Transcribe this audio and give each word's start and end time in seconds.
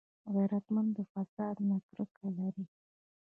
غیرتمند 0.33 0.89
د 0.97 0.99
فساد 1.11 1.57
نه 1.69 1.77
کرکه 1.89 2.27
لري 2.39 2.65